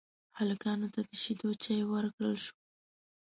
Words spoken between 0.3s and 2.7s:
هلکانو ته د شيدو چايو ورکړل شوه.